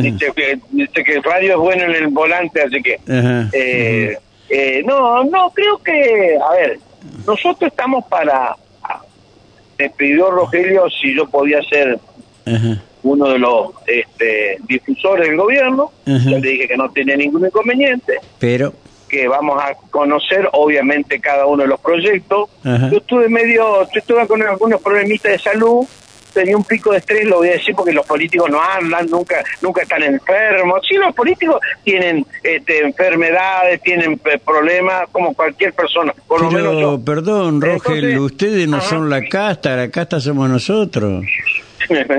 mi 0.72 0.88
secretario 0.88 1.52
es 1.52 1.58
bueno 1.58 1.84
en 1.84 1.92
el 1.92 2.08
volante, 2.08 2.64
así 2.64 2.82
que... 2.82 2.96
Ajá, 3.08 3.48
eh, 3.54 4.18
eh, 4.50 4.82
no, 4.86 5.24
no, 5.26 5.52
creo 5.54 5.78
que, 5.84 6.36
a 6.38 6.54
ver, 6.56 6.80
nosotros 7.26 7.72
estamos 7.72 8.06
para... 8.06 8.56
Me 9.78 9.90
pidió 9.90 10.30
Rogelio 10.30 10.88
si 10.90 11.16
yo 11.16 11.28
podía 11.28 11.62
ser 11.64 12.00
Ajá. 12.46 12.82
uno 13.02 13.30
de 13.30 13.40
los 13.40 13.70
este, 13.88 14.58
difusores 14.68 15.28
del 15.28 15.38
gobierno. 15.38 15.92
Ajá. 16.06 16.30
Yo 16.30 16.40
le 16.40 16.50
dije 16.50 16.68
que 16.68 16.78
no 16.78 16.90
tenía 16.92 17.18
ningún 17.18 17.46
inconveniente, 17.46 18.20
Pero, 18.40 18.74
que 19.10 19.28
vamos 19.28 19.62
a 19.62 19.74
conocer 19.90 20.48
obviamente 20.54 21.20
cada 21.20 21.48
uno 21.48 21.64
de 21.64 21.70
los 21.70 21.80
proyectos. 21.80 22.50
Ajá. 22.64 22.90
Yo 22.92 22.98
estuve 22.98 23.28
medio, 23.30 23.84
yo 23.92 24.00
estuve 24.00 24.26
con 24.28 24.42
algunos 24.42 24.82
problemitas 24.82 25.32
de 25.32 25.40
salud, 25.40 25.86
tenía 26.34 26.58
un 26.58 26.64
pico 26.64 26.92
de 26.92 26.98
estrés, 26.98 27.26
lo 27.26 27.38
voy 27.38 27.50
a 27.50 27.54
decir 27.54 27.76
porque 27.76 27.94
los 27.94 28.06
políticos 28.06 28.50
no 28.50 28.62
hablan, 28.62 29.08
nunca 29.08 29.44
nunca 29.62 29.84
están 29.84 30.04
enfermos. 30.04 30.82
Sí, 30.88 30.96
los 30.96 31.14
políticos 31.14 31.60
tienen 31.84 32.26
este, 32.42 32.86
enfermedades, 32.86 33.82
tienen 33.82 34.20
eh, 34.26 34.40
problemas 34.44 35.10
como 35.12 35.34
cualquier 35.34 35.74
persona. 35.74 36.14
Por 36.28 36.42
lo 36.42 36.52
menos 36.52 36.70
pero 36.76 36.82
yo. 36.82 37.06
perdón, 37.06 37.62
Rogel, 37.62 38.06
Entonces, 38.06 38.20
ustedes 38.20 38.68
no 38.68 38.78
ajá. 38.78 38.90
son 38.90 39.10
la 39.10 39.24
casta, 39.28 39.76
la 39.76 39.90
casta 39.90 40.20
somos 40.20 40.50
nosotros. 40.50 41.24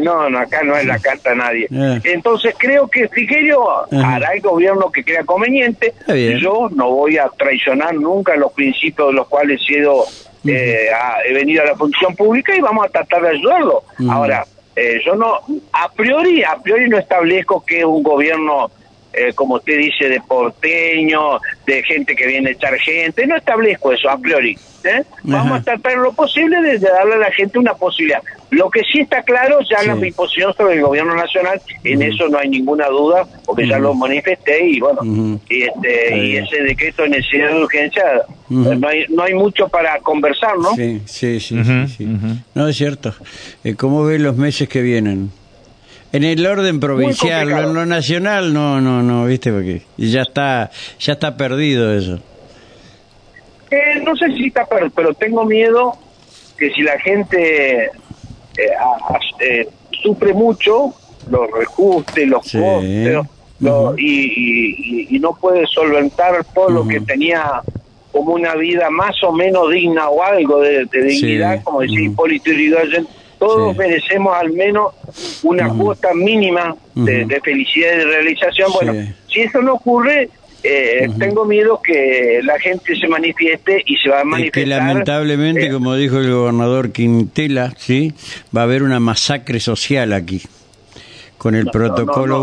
No, 0.02 0.28
no, 0.28 0.38
acá 0.38 0.62
no 0.62 0.76
es 0.76 0.86
la 0.86 0.98
carta 0.98 1.34
nadie. 1.34 1.66
Ah. 1.72 1.98
Entonces 2.04 2.54
creo 2.58 2.88
que 2.88 3.08
Frigerio 3.08 3.64
hará 3.92 4.34
el 4.34 4.40
gobierno 4.40 4.90
que 4.90 5.04
crea 5.04 5.24
conveniente. 5.24 5.94
Yo 6.38 6.68
no 6.74 6.90
voy 6.90 7.18
a 7.18 7.28
traicionar 7.28 7.94
nunca 7.94 8.36
los 8.36 8.52
principios 8.52 9.08
de 9.08 9.14
los 9.14 9.28
cuales 9.28 9.60
he, 9.62 9.74
sido, 9.74 10.04
eh, 10.46 10.88
a- 10.94 11.18
he 11.26 11.32
venido 11.32 11.62
a 11.62 11.66
la 11.66 11.74
función 11.76 12.14
pública 12.14 12.54
y 12.54 12.60
vamos 12.60 12.86
a 12.86 12.88
tratar 12.88 13.22
de 13.22 13.28
ayudarlo. 13.30 13.82
Ahora, 14.10 14.44
eh, 14.76 15.00
yo 15.04 15.14
no, 15.14 15.40
a 15.72 15.90
priori, 15.92 16.42
a 16.42 16.56
priori 16.62 16.88
no 16.88 16.98
establezco 16.98 17.64
que 17.64 17.84
un 17.84 18.02
gobierno 18.02 18.70
eh, 19.16 19.32
como 19.32 19.54
usted 19.54 19.78
dice, 19.78 20.08
de 20.08 20.20
porteño, 20.22 21.38
de 21.66 21.82
gente 21.84 22.16
que 22.16 22.26
viene 22.26 22.48
a 22.48 22.52
echar 22.52 22.76
gente. 22.80 23.24
No 23.28 23.36
establezco 23.36 23.92
eso 23.92 24.10
a 24.10 24.18
priori. 24.18 24.58
¿Eh? 24.84 25.04
Vamos 25.22 25.60
a 25.60 25.62
tratar 25.62 25.96
lo 25.96 26.12
posible 26.12 26.60
de, 26.62 26.78
darle 26.78 27.14
a 27.14 27.18
la 27.18 27.30
gente 27.32 27.58
una 27.58 27.74
posibilidad. 27.74 28.22
Lo 28.50 28.70
que 28.70 28.82
sí 28.90 29.00
está 29.00 29.22
claro, 29.22 29.58
ya 29.68 29.82
la 29.82 29.94
mi 29.94 30.12
posición 30.12 30.54
sobre 30.54 30.74
el 30.74 30.82
gobierno 30.82 31.14
nacional, 31.14 31.60
en 31.82 32.02
eso 32.02 32.28
no 32.28 32.38
hay 32.38 32.48
ninguna 32.48 32.86
duda, 32.88 33.26
porque 33.44 33.66
ya 33.66 33.78
lo 33.78 33.94
manifesté 33.94 34.64
y 34.66 34.80
bueno, 34.80 35.40
y, 35.48 35.62
este, 35.62 36.18
y 36.18 36.36
ese 36.36 36.62
decreto 36.62 37.02
de 37.02 37.08
necesidad 37.10 37.48
de 37.48 37.62
urgencia, 37.62 38.04
no, 38.48 38.88
hay, 38.88 39.06
no 39.08 39.22
hay 39.24 39.34
mucho 39.34 39.68
para 39.68 39.98
conversar, 40.00 40.56
¿no? 40.58 40.74
Sí, 40.74 41.02
sí, 41.06 41.40
sí. 41.40 41.56
sí, 41.88 42.08
No, 42.54 42.68
es 42.68 42.76
cierto. 42.76 43.14
Eh, 43.64 43.74
¿Cómo 43.74 44.04
ve 44.04 44.18
los 44.18 44.36
meses 44.36 44.68
que 44.68 44.82
vienen? 44.82 45.30
En 46.12 46.22
el 46.22 46.46
orden 46.46 46.78
provincial, 46.78 47.50
en 47.50 47.74
lo 47.74 47.86
nacional, 47.86 48.54
no, 48.54 48.80
no, 48.80 49.02
no, 49.02 49.26
viste, 49.26 49.50
porque 49.50 49.82
ya 49.96 50.22
está, 50.22 50.70
ya 51.00 51.14
está 51.14 51.36
perdido 51.36 51.92
eso. 51.92 52.20
Eh, 53.74 54.00
no 54.04 54.14
sé 54.14 54.26
si 54.34 54.46
está 54.46 54.64
perdido, 54.66 54.92
pero 54.94 55.14
tengo 55.14 55.44
miedo 55.44 55.96
que 56.56 56.70
si 56.70 56.82
la 56.82 56.98
gente 57.00 57.86
eh, 57.86 57.90
eh, 59.40 59.68
sufre 60.02 60.32
mucho, 60.32 60.94
los 61.28 61.50
reajustes, 61.50 62.28
los 62.28 62.42
costes, 62.42 63.26
y, 63.98 65.18
no 65.20 65.34
puede 65.36 65.66
solventar 65.66 66.44
todo 66.54 66.68
lo 66.68 66.86
que 66.86 67.00
tenía 67.00 67.62
como 68.12 68.34
una 68.34 68.54
vida 68.54 68.90
más 68.90 69.16
o 69.24 69.32
menos 69.32 69.70
digna 69.70 70.08
o 70.08 70.22
algo 70.22 70.60
de, 70.60 70.86
dignidad, 70.92 71.62
como 71.64 71.80
decía 71.80 72.02
Hipólito 72.02 72.50
Yrigoyen, 72.50 73.08
todos 73.38 73.76
merecemos 73.76 74.36
al 74.36 74.52
menos 74.52 74.94
una 75.42 75.68
cuota 75.68 76.14
mínima 76.14 76.76
de, 76.94 77.40
felicidad 77.42 77.94
y 77.94 77.98
de 77.98 78.04
realización. 78.04 78.70
Bueno, 78.72 78.92
si 79.28 79.40
eso 79.40 79.62
no 79.62 79.74
ocurre, 79.74 80.28
eh, 80.64 81.08
tengo 81.18 81.44
miedo 81.44 81.80
que 81.82 82.40
la 82.42 82.58
gente 82.58 82.96
se 82.96 83.06
manifieste 83.06 83.82
y 83.84 83.96
se 83.96 84.08
va 84.08 84.20
a 84.20 84.24
manifestar. 84.24 84.62
que 84.62 84.66
lamentablemente, 84.66 85.66
eh, 85.66 85.70
como 85.70 85.94
dijo 85.94 86.18
el 86.18 86.32
gobernador 86.32 86.90
Quintela, 86.90 87.72
sí, 87.76 88.14
va 88.56 88.62
a 88.62 88.64
haber 88.64 88.82
una 88.82 88.98
masacre 88.98 89.60
social 89.60 90.12
aquí 90.12 90.42
con 91.44 91.54
el 91.54 91.66
protocolo 91.66 92.38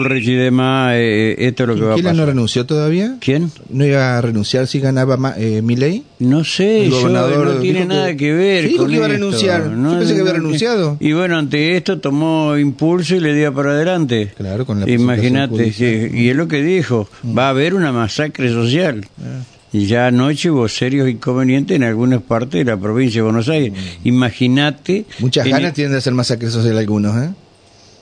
no, 0.00 0.16
y 0.16 0.34
demás, 0.36 0.92
eh, 0.94 1.34
esto 1.38 1.64
es 1.64 1.68
lo 1.70 1.74
que 1.74 1.80
va 1.80 1.94
a 1.94 1.96
pasar. 1.96 2.14
no 2.14 2.24
renunció 2.24 2.64
todavía? 2.64 3.16
¿Quién? 3.18 3.50
¿No 3.68 3.84
iba 3.84 4.16
a 4.16 4.20
renunciar 4.20 4.68
si 4.68 4.78
ganaba 4.78 5.34
eh, 5.36 5.60
ley? 5.60 6.04
No 6.20 6.44
sé, 6.44 6.88
yo, 6.88 7.08
no 7.08 7.56
tiene 7.56 7.84
nada 7.84 8.14
que, 8.14 8.32
ver 8.32 8.68
sí, 8.68 8.76
con 8.76 8.88
que 8.88 8.94
iba 8.94 9.06
a 9.06 9.08
renunciar. 9.08 9.66
No, 9.66 9.94
yo 9.94 9.98
pensé 9.98 10.14
que 10.14 10.20
había 10.20 10.34
renunciado. 10.34 10.96
Y 11.00 11.12
bueno, 11.14 11.36
ante 11.36 11.76
esto 11.76 11.98
tomó 11.98 12.56
impulso 12.56 13.16
y 13.16 13.20
le 13.20 13.34
dio 13.34 13.52
para 13.52 13.72
adelante. 13.72 14.32
Claro, 14.36 14.64
con 14.64 14.78
la 14.78 14.88
Imagínate, 14.88 15.74
y 16.14 16.28
es 16.28 16.36
lo 16.36 16.46
que 16.46 16.62
dijo, 16.62 17.08
mm. 17.24 17.36
va 17.36 17.46
a 17.46 17.50
haber 17.50 17.74
una 17.74 17.90
masacre 17.90 18.50
social. 18.50 19.04
Ah. 19.18 19.42
Y 19.72 19.86
ya 19.86 20.06
anoche 20.06 20.52
hubo 20.52 20.68
serios 20.68 21.08
inconvenientes 21.08 21.74
en 21.74 21.82
algunas 21.82 22.22
partes 22.22 22.64
de 22.64 22.70
la 22.70 22.76
provincia 22.76 23.18
de 23.18 23.24
Buenos 23.24 23.48
Aires. 23.48 23.72
Mm. 23.72 24.06
Imagínate. 24.06 25.06
Muchas 25.18 25.44
ganas 25.44 25.74
tienen 25.74 25.90
de 25.90 25.98
hacer 25.98 26.14
masacre 26.14 26.50
social 26.50 26.78
algunos, 26.78 27.20
¿eh? 27.20 27.30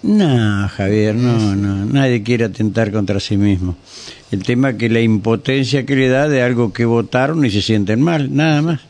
No, 0.02 0.68
Javier, 0.68 1.14
no, 1.14 1.54
no. 1.54 1.86
Nadie 1.86 2.22
quiere 2.22 2.44
atentar 2.44 2.90
contra 2.90 3.20
sí 3.20 3.36
mismo. 3.36 3.76
El 4.32 4.42
tema 4.42 4.70
es 4.70 4.76
que 4.76 4.88
la 4.88 5.00
impotencia 5.00 5.86
que 5.86 5.94
le 5.94 6.08
da 6.08 6.28
de 6.28 6.42
algo 6.42 6.72
que 6.72 6.84
votaron 6.84 7.44
y 7.44 7.50
se 7.50 7.62
sienten 7.62 8.00
mal, 8.00 8.34
nada 8.34 8.62
más. 8.62 8.80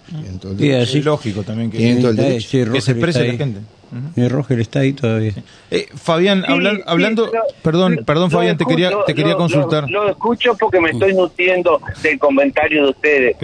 Y 0.59 0.71
es 0.71 1.04
lógico 1.04 1.42
también 1.42 1.71
que, 1.71 1.78
que 1.78 2.81
se 2.81 2.92
exprese 2.92 3.26
la 3.26 3.35
gente. 3.35 3.61
Uh 3.92 4.28
Roger 4.28 4.61
está 4.61 4.80
ahí 4.80 4.94
todavía. 4.94 5.32
Eh, 5.70 5.87
Fabián, 5.94 6.44
hablando, 6.87 7.30
perdón, 7.62 8.00
perdón 8.06 8.30
Fabián, 8.30 8.56
te 8.56 8.64
quería, 8.64 8.90
te 9.06 9.14
quería 9.14 9.34
consultar. 9.34 9.90
Lo, 9.90 10.08
escucho 10.08 10.56
porque 10.58 10.80
me 10.80 10.90
estoy 10.90 11.14
nutriendo 11.14 11.80
del 12.02 12.18
comentario 12.18 12.84
de 12.84 12.90
ustedes. 12.90 13.37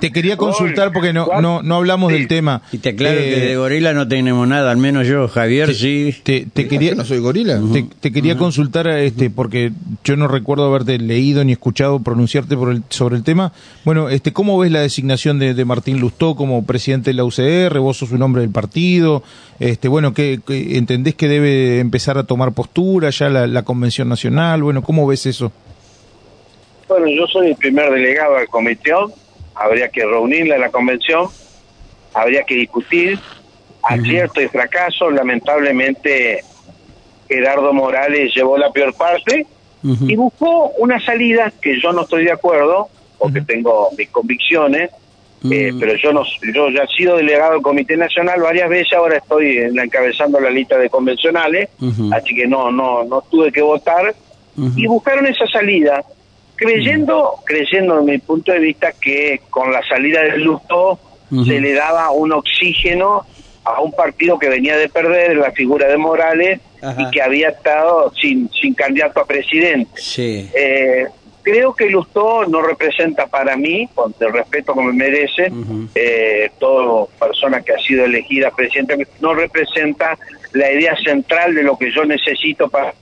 te, 0.00 0.12
quería 0.12 0.36
consultar 0.38 0.92
porque 0.92 1.12
no, 1.12 1.26
no, 1.40 1.62
no 1.62 1.76
hablamos 1.76 2.12
del 2.12 2.28
tema. 2.28 2.62
Y 2.70 2.78
te 2.78 2.90
aclaro 2.90 3.18
que 3.18 3.40
de 3.40 3.56
gorila 3.56 3.94
no 3.94 4.06
tenemos 4.06 4.46
nada, 4.46 4.70
al 4.70 4.76
menos 4.76 5.06
yo, 5.06 5.28
Javier, 5.28 5.74
sí. 5.74 6.14
Te, 6.22 6.46
quería, 6.68 6.94
no 6.94 7.04
soy 7.04 7.18
gorila. 7.18 7.60
Te, 8.00 8.12
quería 8.12 8.36
consultar 8.36 8.88
este 8.88 9.30
porque 9.30 9.72
yo 10.04 10.16
no 10.16 10.28
recuerdo 10.28 10.66
haberte 10.66 10.98
leído 10.98 11.44
ni 11.44 11.52
escuchado 11.52 12.00
pronunciarte 12.00 12.56
por 12.56 12.72
el, 12.72 12.82
sobre 12.90 13.16
el 13.16 13.24
tema. 13.24 13.52
Bueno, 13.84 14.10
este, 14.10 14.32
¿cómo 14.32 14.58
ves 14.58 14.70
la 14.70 14.80
designación 14.80 15.38
de, 15.38 15.54
de 15.54 15.64
Martín 15.64 15.98
Lustó 15.98 16.34
como 16.34 16.64
presidente 16.66 17.10
de 17.10 17.14
la 17.14 17.24
UCR? 17.24 17.78
Vos 17.78 17.96
sos 17.96 18.12
un 18.12 18.22
hombre 18.22 18.42
del 18.42 18.50
partido. 18.50 19.22
Este, 19.62 19.86
bueno, 19.86 20.12
que, 20.12 20.40
entendés 20.48 21.14
que 21.14 21.28
debe 21.28 21.78
empezar 21.78 22.18
a 22.18 22.24
tomar 22.24 22.50
postura 22.50 23.10
ya 23.10 23.28
la, 23.28 23.62
Convención 23.62 24.08
Nacional? 24.08 24.60
Bueno, 24.60 24.82
¿cómo 24.82 25.06
ves 25.06 25.24
eso? 25.26 25.52
Bueno, 26.88 27.06
yo 27.06 27.28
soy 27.28 27.50
el 27.50 27.54
primer 27.54 27.88
delegado 27.92 28.38
del 28.38 28.48
comisión, 28.48 29.12
habría 29.54 29.88
que 29.88 30.04
reunirla 30.04 30.56
en 30.56 30.62
la 30.62 30.70
convención, 30.70 31.28
habría 32.12 32.42
que 32.42 32.56
discutir. 32.56 33.20
Acierto 33.84 34.40
y 34.40 34.48
fracaso, 34.48 35.12
lamentablemente 35.12 36.40
Gerardo 37.28 37.72
Morales 37.72 38.34
llevó 38.34 38.58
la 38.58 38.72
peor 38.72 38.92
parte 38.94 39.46
y 39.84 40.16
buscó 40.16 40.72
una 40.78 40.98
salida 40.98 41.52
que 41.62 41.80
yo 41.80 41.92
no 41.92 42.02
estoy 42.02 42.24
de 42.24 42.32
acuerdo, 42.32 42.88
porque 43.16 43.42
tengo 43.42 43.90
mis 43.96 44.08
convicciones, 44.10 44.90
eh, 45.50 45.72
mm. 45.72 45.80
pero 45.80 45.94
yo 45.96 46.12
no 46.12 46.22
yo 46.54 46.68
ya 46.70 46.84
he 46.84 46.96
sido 46.96 47.16
delegado 47.16 47.54
del 47.54 47.62
Comité 47.62 47.96
Nacional 47.96 48.40
varias 48.40 48.68
veces, 48.68 48.92
ahora 48.92 49.16
estoy 49.16 49.58
encabezando 49.58 50.38
la 50.40 50.50
lista 50.50 50.78
de 50.78 50.88
convencionales, 50.88 51.70
así 52.12 52.34
que 52.34 52.46
no 52.46 52.70
no 52.70 53.04
no 53.04 53.22
tuve 53.22 53.50
que 53.50 53.62
votar 53.62 54.14
y 54.76 54.86
buscaron 54.86 55.26
esa 55.26 55.46
salida, 55.46 56.04
creyendo 56.54 57.34
creyendo 57.44 57.98
en 57.98 58.04
mi 58.04 58.18
punto 58.18 58.52
de 58.52 58.60
vista 58.60 58.92
que 58.92 59.40
con 59.50 59.72
la 59.72 59.82
salida 59.82 60.22
del 60.22 60.42
Lusto 60.42 60.98
se 61.30 61.60
le 61.60 61.72
daba 61.72 62.10
un 62.10 62.32
oxígeno 62.32 63.24
a 63.64 63.80
un 63.80 63.92
partido 63.92 64.38
que 64.38 64.48
venía 64.48 64.76
de 64.76 64.88
perder 64.88 65.36
la 65.36 65.50
figura 65.52 65.88
de 65.88 65.96
Morales 65.96 66.60
y 66.98 67.10
que 67.10 67.22
había 67.22 67.48
estado 67.48 68.12
sin 68.20 68.48
sin 68.50 68.74
candidato 68.74 69.20
a 69.20 69.26
presidente. 69.26 69.90
Sí. 69.96 70.48
Eh, 70.54 71.06
creo 71.42 71.74
que 71.74 71.90
Lustó 71.90 72.44
no 72.46 72.62
representa 72.62 73.26
para 73.26 73.56
mí, 73.56 73.88
con 73.94 74.14
el 74.20 74.32
respeto 74.32 74.74
que 74.74 74.80
me 74.80 74.92
merece, 74.92 75.52
eh, 75.94 76.50
toda 76.58 77.06
persona 77.18 77.60
que 77.60 77.72
ha 77.72 77.78
sido 77.78 78.04
elegida 78.04 78.50
presidente, 78.50 79.06
no 79.20 79.34
representa 79.34 80.16
la 80.52 80.70
idea 80.72 80.96
central 80.96 81.54
de 81.54 81.62
lo 81.62 81.76
que 81.76 81.90
yo 81.92 82.04
necesito 82.04 82.68
para 82.68 82.94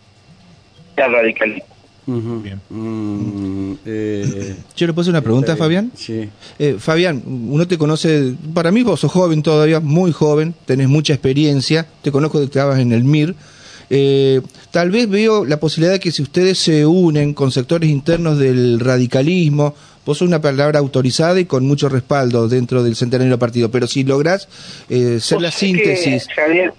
el 0.96 1.12
radicalismo. 1.12 1.70
Bien. 2.06 2.60
Mm, 2.70 3.74
eh, 3.86 4.56
¿Yo 4.76 4.86
le 4.86 4.92
puedo 4.92 5.02
hacer 5.02 5.12
una 5.12 5.20
pregunta, 5.20 5.56
Fabián? 5.56 5.92
Sí. 5.94 6.28
Eh, 6.58 6.76
Fabián, 6.78 7.22
uno 7.24 7.68
te 7.68 7.78
conoce, 7.78 8.34
para 8.52 8.72
mí 8.72 8.82
vos 8.82 9.00
sos 9.00 9.12
joven 9.12 9.42
todavía, 9.42 9.80
muy 9.80 10.10
joven, 10.10 10.54
tenés 10.64 10.88
mucha 10.88 11.12
experiencia, 11.12 11.86
te 12.02 12.10
conozco 12.10 12.40
de 12.40 12.46
que 12.46 12.58
estabas 12.58 12.80
en 12.80 12.92
el 12.92 13.04
MIR, 13.04 13.34
eh, 13.90 14.40
tal 14.70 14.90
vez 14.90 15.08
veo 15.08 15.44
la 15.44 15.58
posibilidad 15.58 15.92
de 15.92 16.00
que 16.00 16.12
si 16.12 16.22
ustedes 16.22 16.58
se 16.58 16.86
unen 16.86 17.34
con 17.34 17.50
sectores 17.50 17.90
internos 17.90 18.38
del 18.38 18.78
radicalismo, 18.78 19.74
vos 20.06 20.18
sos 20.18 20.28
una 20.28 20.40
palabra 20.40 20.78
autorizada 20.78 21.38
y 21.40 21.44
con 21.44 21.66
mucho 21.66 21.88
respaldo 21.88 22.48
dentro 22.48 22.82
del 22.82 22.96
centenario 22.96 23.38
partido, 23.38 23.70
pero 23.70 23.86
si 23.86 24.04
lográs 24.04 24.48
eh, 24.88 25.18
ser 25.20 25.42
la 25.42 25.50
síntesis, 25.50 26.26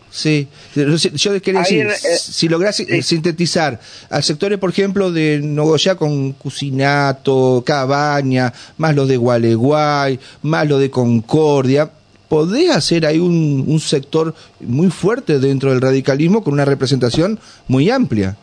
sí, 0.09 0.47
yo 0.73 1.41
quería 1.41 1.61
decir, 1.61 1.87
eh, 1.87 2.17
si 2.17 2.49
lográs 2.49 2.79
eh, 2.79 3.01
sintetizar 3.03 3.79
a 4.09 4.21
sectores, 4.21 4.57
por 4.57 4.71
ejemplo, 4.71 5.11
de 5.11 5.39
Nogoyá 5.41 5.95
con 5.95 6.33
Cusinato, 6.33 7.63
Cabaña, 7.65 8.51
más 8.77 8.95
los 8.95 9.07
de 9.07 9.17
Gualeguay, 9.17 10.19
más 10.41 10.67
los 10.67 10.79
de 10.79 10.89
Concordia, 10.89 11.89
podés 12.31 12.69
hacer 12.69 13.05
ahí 13.05 13.19
un, 13.19 13.65
un 13.67 13.79
sector 13.81 14.33
muy 14.61 14.89
fuerte 14.89 15.37
dentro 15.37 15.69
del 15.71 15.81
radicalismo 15.81 16.45
con 16.45 16.53
una 16.53 16.63
representación 16.63 17.37
muy 17.67 17.89
amplia. 17.89 18.37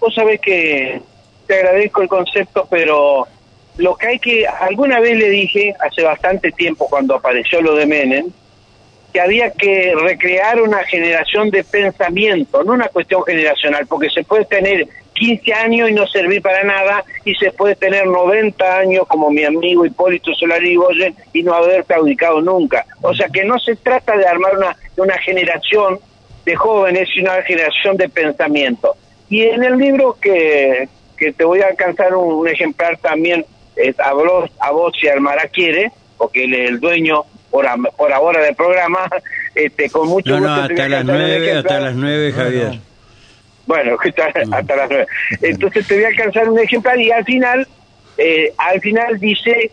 Vos 0.00 0.14
sabés 0.14 0.40
que 0.40 0.98
te 1.46 1.54
agradezco 1.56 2.00
el 2.00 2.08
concepto, 2.08 2.66
pero 2.70 3.28
lo 3.76 3.94
que 3.96 4.06
hay 4.06 4.18
que, 4.18 4.46
alguna 4.46 4.98
vez 4.98 5.18
le 5.18 5.28
dije, 5.28 5.74
hace 5.78 6.04
bastante 6.04 6.52
tiempo 6.52 6.86
cuando 6.88 7.14
apareció 7.16 7.60
lo 7.60 7.74
de 7.74 7.84
Menem, 7.84 8.30
que 9.12 9.20
había 9.20 9.50
que 9.50 9.94
recrear 9.94 10.62
una 10.62 10.84
generación 10.84 11.50
de 11.50 11.64
pensamiento, 11.64 12.64
no 12.64 12.72
una 12.72 12.88
cuestión 12.88 13.24
generacional, 13.24 13.86
porque 13.86 14.08
se 14.08 14.24
puede 14.24 14.46
tener 14.46 14.88
15 15.14 15.52
años 15.54 15.90
y 15.90 15.94
no 15.94 16.06
servir 16.06 16.42
para 16.42 16.62
nada, 16.64 17.04
y 17.24 17.34
se 17.36 17.52
puede 17.52 17.76
tener 17.76 18.06
90 18.06 18.78
años 18.78 19.06
como 19.06 19.30
mi 19.30 19.44
amigo 19.44 19.86
Hipólito 19.86 20.34
Solari 20.34 20.74
Goyen 20.74 21.14
y 21.32 21.42
no 21.42 21.54
haber 21.54 21.84
claudicado 21.84 22.40
nunca. 22.40 22.84
O 23.00 23.14
sea 23.14 23.28
que 23.28 23.44
no 23.44 23.58
se 23.58 23.76
trata 23.76 24.16
de 24.16 24.26
armar 24.26 24.56
una, 24.56 24.76
una 24.96 25.18
generación 25.18 25.98
de 26.44 26.56
jóvenes, 26.56 27.08
sino 27.14 27.32
una 27.32 27.42
generación 27.42 27.96
de 27.96 28.08
pensamiento. 28.08 28.96
Y 29.28 29.42
en 29.42 29.64
el 29.64 29.78
libro 29.78 30.16
que, 30.20 30.88
que 31.16 31.32
te 31.32 31.44
voy 31.44 31.60
a 31.60 31.68
alcanzar 31.68 32.14
un, 32.14 32.46
ejemplar 32.48 32.98
también, 32.98 33.46
eh, 33.76 33.94
a, 33.98 34.12
vos, 34.12 34.50
a 34.60 34.70
vos 34.70 34.92
y 35.02 35.08
al 35.08 35.20
Maraquiere, 35.20 35.90
porque 36.18 36.44
él 36.44 36.54
es 36.54 36.70
el 36.70 36.80
dueño 36.80 37.24
por, 37.50 37.66
por 37.96 38.12
ahora 38.12 38.42
del 38.42 38.54
programa, 38.54 39.08
este, 39.54 39.88
con 39.90 40.08
mucho 40.08 40.38
no, 40.38 40.52
hasta 40.52 40.88
las 40.88 41.04
nueve, 41.04 41.52
hasta 41.52 41.80
las 41.80 41.94
nueve, 41.94 42.32
Javier. 42.32 42.66
Bueno, 42.66 42.93
hasta 44.52 44.76
las 44.76 44.88
nueve. 44.88 45.06
Entonces 45.40 45.86
te 45.86 45.94
voy 45.94 46.04
a 46.04 46.08
alcanzar 46.08 46.48
un 46.48 46.58
ejemplar 46.58 47.00
y 47.00 47.10
al 47.10 47.24
final, 47.24 47.66
eh, 48.18 48.52
al 48.58 48.80
final 48.80 49.18
dice 49.18 49.70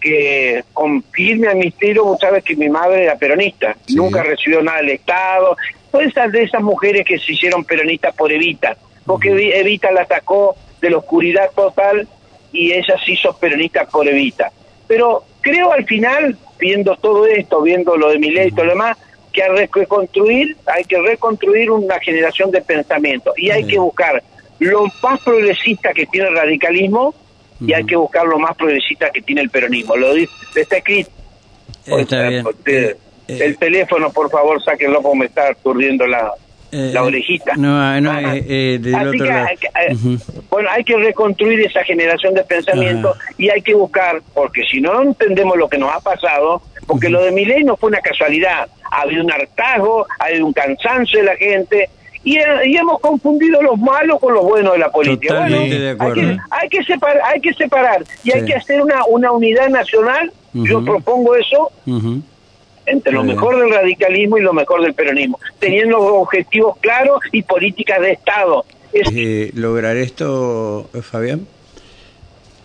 que 0.00 0.62
con 0.72 1.02
firme 1.04 1.54
misterio, 1.54 2.04
vos 2.04 2.20
sabes 2.20 2.44
que 2.44 2.56
mi 2.56 2.68
madre 2.68 3.04
era 3.04 3.16
peronista, 3.16 3.74
nunca 3.88 4.22
recibió 4.22 4.62
nada 4.62 4.78
del 4.78 4.90
Estado, 4.90 5.56
todas 5.90 6.08
esas 6.08 6.30
de 6.30 6.42
esas 6.42 6.62
mujeres 6.62 7.06
que 7.06 7.18
se 7.18 7.32
hicieron 7.32 7.64
peronistas 7.64 8.14
por 8.14 8.30
Evita, 8.30 8.76
porque 9.06 9.30
Evita 9.30 9.90
la 9.92 10.04
sacó 10.06 10.56
de 10.80 10.90
la 10.90 10.98
oscuridad 10.98 11.50
total 11.54 12.06
y 12.52 12.72
ella 12.72 12.96
se 13.04 13.12
hizo 13.12 13.34
peronista 13.36 13.86
por 13.86 14.06
Evita. 14.06 14.52
Pero 14.86 15.24
creo 15.40 15.72
al 15.72 15.84
final, 15.86 16.36
viendo 16.58 16.96
todo 16.96 17.26
esto, 17.26 17.62
viendo 17.62 17.96
lo 17.96 18.10
de 18.10 18.18
mi 18.18 18.30
ley 18.30 18.48
y 18.48 18.52
todo 18.52 18.66
lo 18.66 18.72
demás, 18.72 18.98
que 19.34 19.42
hay 19.42 19.68
que 19.68 19.80
reconstruir, 19.80 20.56
hay 20.66 20.84
que 20.84 20.98
reconstruir 20.98 21.70
una 21.70 21.98
generación 22.00 22.50
de 22.50 22.62
pensamiento 22.62 23.34
y 23.36 23.50
hay 23.50 23.66
que 23.66 23.78
buscar 23.78 24.22
lo 24.60 24.86
más 25.02 25.20
progresista 25.20 25.92
que 25.92 26.06
tiene 26.06 26.28
el 26.28 26.36
radicalismo 26.36 27.14
y 27.60 27.72
hay 27.72 27.84
que 27.84 27.96
buscar 27.96 28.26
lo 28.26 28.38
más 28.38 28.56
progresista 28.56 29.10
que 29.10 29.20
tiene 29.20 29.42
el 29.42 29.50
peronismo. 29.50 29.96
Lo 29.96 30.14
dice, 30.14 30.32
está 30.54 30.78
escrito. 30.78 31.10
Está 31.86 32.28
bien. 32.28 32.46
Eh, 32.66 32.96
eh, 33.28 33.38
el 33.40 33.58
teléfono, 33.58 34.10
por 34.10 34.30
favor, 34.30 34.62
sáquenlo 34.62 35.02
porque 35.02 35.18
me 35.18 35.24
está 35.26 35.48
aturdiendo 35.48 36.06
la, 36.06 36.32
eh, 36.72 36.90
la 36.92 37.02
orejita. 37.02 37.54
No, 37.56 38.00
no, 38.00 38.20
del 38.20 38.94
otro 38.94 39.24
lado. 39.24 39.48
Bueno, 40.50 40.68
hay 40.70 40.84
que 40.84 40.96
reconstruir 40.96 41.60
esa 41.60 41.82
generación 41.84 42.34
de 42.34 42.44
pensamiento 42.44 43.14
y 43.38 43.48
hay 43.50 43.62
que 43.62 43.74
buscar, 43.74 44.22
porque 44.32 44.62
si 44.70 44.80
no 44.80 45.02
entendemos 45.02 45.56
lo 45.56 45.68
que 45.68 45.78
nos 45.78 45.94
ha 45.94 46.00
pasado, 46.00 46.62
porque 46.86 47.08
lo 47.08 47.22
de 47.22 47.32
mi 47.32 47.44
ley 47.44 47.64
no 47.64 47.76
fue 47.76 47.88
una 47.88 48.00
casualidad, 48.00 48.68
ha 48.90 49.02
habido 49.02 49.24
un 49.24 49.32
hartazgo, 49.32 50.06
ha 50.18 50.24
habido 50.24 50.46
un 50.46 50.52
cansancio 50.52 51.20
de 51.20 51.26
la 51.26 51.36
gente, 51.36 51.88
y, 52.24 52.38
hemos 52.38 53.00
confundido 53.00 53.60
los 53.62 53.78
malos 53.78 54.18
con 54.18 54.32
los 54.32 54.44
buenos 54.44 54.72
de 54.72 54.78
la 54.78 54.90
política. 54.90 55.40
Bueno, 55.40 55.58
Hay, 56.50 56.68
que, 56.70 56.82
separar, 56.82 57.20
hay 57.26 57.40
que 57.40 57.52
separar 57.52 58.02
y 58.24 58.32
hay 58.32 58.44
que 58.46 58.54
hacer 58.54 58.80
una, 58.80 59.04
una 59.06 59.30
unidad 59.30 59.68
nacional. 59.68 60.32
Yo 60.54 60.82
propongo 60.84 61.34
eso 61.36 61.70
entre 62.86 63.12
lo 63.12 63.24
mejor 63.24 63.58
del 63.58 63.70
radicalismo 63.70 64.38
y 64.38 64.42
lo 64.42 64.52
mejor 64.52 64.82
del 64.82 64.94
peronismo, 64.94 65.38
teniendo 65.58 65.98
objetivos 65.98 66.76
claros 66.78 67.20
y 67.32 67.42
políticas 67.42 68.00
de 68.00 68.12
Estado. 68.12 68.64
Eh, 68.92 69.50
¿Lograr 69.54 69.96
esto, 69.96 70.88
Fabián? 71.02 71.46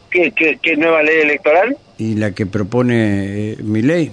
¿Qué, 0.09 0.57
qué, 0.61 0.77
nueva 0.77 1.03
ley 1.03 1.21
electoral? 1.21 1.77
¿Y 1.97 2.15
la 2.15 2.31
que 2.31 2.45
propone 2.45 3.51
eh, 3.51 3.57
mi 3.61 3.81
ley? 3.81 4.11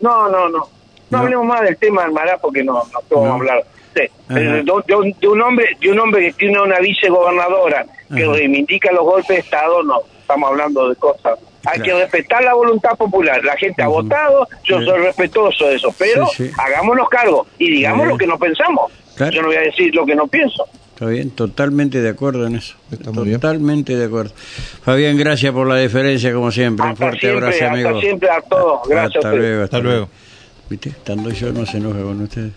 No, 0.00 0.28
no, 0.28 0.48
no. 0.48 0.68
No, 1.10 1.18
hablemos 1.18 1.46
más 1.46 1.62
del 1.62 1.76
tema 1.78 2.02
del 2.02 2.12
Mará 2.12 2.36
porque 2.38 2.62
no, 2.62 2.74
no 2.74 3.00
podemos 3.08 3.40
hablar. 3.40 3.64
Eh, 3.94 4.10
de, 4.28 5.28
un 5.28 5.42
hombre 5.42 5.76
de 5.80 5.90
un 5.90 5.98
hombre 5.98 6.26
que 6.26 6.32
tiene 6.34 6.60
una 6.60 6.78
vicegobernadora 6.78 7.86
que 8.14 8.26
reivindica 8.26 8.92
los 8.92 9.02
golpes 9.04 9.28
de 9.28 9.38
Estado, 9.38 9.82
no. 9.82 10.00
Estamos 10.20 10.50
hablando 10.50 10.88
de 10.88 10.96
cosas 10.96 11.38
hay 11.64 11.80
que 11.80 11.94
respetar 11.94 12.42
la 12.44 12.54
voluntad 12.54 12.96
popular. 12.96 13.42
La 13.44 13.56
gente 13.56 13.82
ha 13.82 13.88
votado, 13.88 14.48
yo 14.64 14.80
soy 14.80 14.98
respetuoso 15.00 15.66
de 15.66 15.76
eso, 15.76 15.94
pero 15.98 16.26
hagámonos 16.58 17.08
cargo 17.08 17.46
y 17.58 17.70
digamos 17.70 18.06
lo 18.06 18.16
que 18.16 18.26
no 18.26 18.38
pensamos. 18.38 18.92
Yo 19.18 19.42
no 19.42 19.48
voy 19.48 19.56
a 19.56 19.62
decir 19.62 19.94
lo 19.94 20.06
que 20.06 20.14
no 20.14 20.26
pienso. 20.28 20.64
Está 20.98 21.10
bien, 21.10 21.30
totalmente 21.30 22.02
de 22.02 22.08
acuerdo 22.08 22.44
en 22.44 22.56
eso. 22.56 22.74
totalmente 23.14 23.94
de 23.94 24.06
acuerdo. 24.06 24.32
Fabián, 24.82 25.16
gracias 25.16 25.52
por 25.52 25.68
la 25.68 25.76
deferencia, 25.76 26.34
como 26.34 26.50
siempre. 26.50 26.84
Un 26.84 26.96
fuerte 26.96 27.30
abrazo, 27.30 27.66
amigo. 27.68 27.88
Hasta 27.90 28.00
siempre 28.00 28.28
a 28.28 28.40
todos. 28.40 28.80
Gracias. 28.88 29.24
Hasta, 29.24 29.36
luego. 29.36 29.62
Hasta, 29.62 29.78
luego. 29.78 30.08
¿Viste? 30.68 30.88
Estando 30.88 31.30
yo 31.30 31.52
no 31.52 31.64
se 31.66 31.76
enoja 31.76 32.02
con 32.02 32.20
ustedes. 32.20 32.50